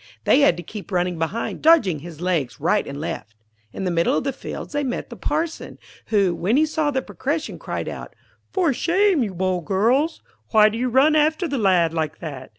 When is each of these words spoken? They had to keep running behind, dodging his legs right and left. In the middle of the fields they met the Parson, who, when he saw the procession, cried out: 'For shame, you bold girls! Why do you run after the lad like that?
They 0.23 0.39
had 0.39 0.57
to 0.57 0.63
keep 0.63 0.91
running 0.91 1.19
behind, 1.19 1.61
dodging 1.61 1.99
his 1.99 2.21
legs 2.21 2.59
right 2.59 2.87
and 2.87 2.99
left. 2.99 3.35
In 3.71 3.83
the 3.83 3.91
middle 3.91 4.17
of 4.17 4.23
the 4.23 4.33
fields 4.33 4.73
they 4.73 4.83
met 4.83 5.11
the 5.11 5.15
Parson, 5.15 5.77
who, 6.07 6.33
when 6.33 6.57
he 6.57 6.65
saw 6.65 6.89
the 6.89 7.03
procession, 7.03 7.59
cried 7.59 7.87
out: 7.87 8.15
'For 8.51 8.73
shame, 8.73 9.21
you 9.21 9.35
bold 9.35 9.65
girls! 9.65 10.23
Why 10.49 10.69
do 10.69 10.77
you 10.79 10.89
run 10.89 11.15
after 11.15 11.47
the 11.47 11.59
lad 11.59 11.93
like 11.93 12.17
that? 12.17 12.49